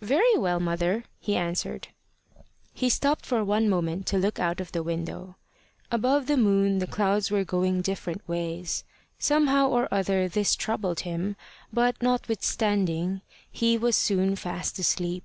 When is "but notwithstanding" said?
11.72-13.22